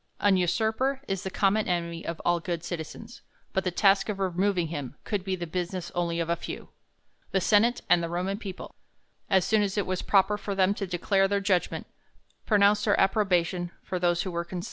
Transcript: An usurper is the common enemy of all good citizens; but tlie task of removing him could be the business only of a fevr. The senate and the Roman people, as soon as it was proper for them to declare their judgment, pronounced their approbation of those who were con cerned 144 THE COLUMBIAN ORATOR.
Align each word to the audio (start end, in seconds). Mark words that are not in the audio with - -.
An 0.19 0.35
usurper 0.35 0.99
is 1.07 1.21
the 1.21 1.29
common 1.29 1.67
enemy 1.67 2.03
of 2.03 2.19
all 2.25 2.39
good 2.39 2.63
citizens; 2.63 3.21
but 3.53 3.63
tlie 3.65 3.75
task 3.75 4.09
of 4.09 4.17
removing 4.17 4.69
him 4.69 4.95
could 5.03 5.23
be 5.23 5.35
the 5.35 5.45
business 5.45 5.91
only 5.93 6.19
of 6.19 6.27
a 6.27 6.35
fevr. 6.35 6.69
The 7.33 7.39
senate 7.39 7.81
and 7.87 8.01
the 8.01 8.09
Roman 8.09 8.39
people, 8.39 8.73
as 9.29 9.45
soon 9.45 9.61
as 9.61 9.77
it 9.77 9.85
was 9.85 10.01
proper 10.01 10.39
for 10.39 10.55
them 10.55 10.73
to 10.73 10.87
declare 10.87 11.27
their 11.27 11.39
judgment, 11.39 11.85
pronounced 12.47 12.85
their 12.85 12.99
approbation 12.99 13.69
of 13.91 14.01
those 14.01 14.23
who 14.23 14.31
were 14.31 14.31
con 14.31 14.31
cerned 14.31 14.31
144 14.31 14.31
THE 14.39 14.49
COLUMBIAN 14.49 14.57
ORATOR. 14.57 14.59